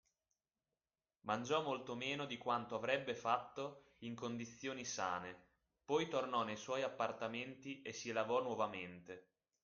Mangiò 1.27 1.61
molto 1.61 1.93
meno 1.93 2.25
di 2.25 2.39
quanto 2.39 2.73
avrebbe 2.73 3.13
fatto 3.13 3.97
in 3.99 4.15
condizioni 4.15 4.83
sane, 4.83 5.39
poi 5.85 6.07
tornò 6.07 6.41
nei 6.41 6.57
suoi 6.57 6.81
appartamenti 6.81 7.83
e 7.83 7.93
si 7.93 8.11
lavò 8.11 8.41
nuovamente 8.41 9.27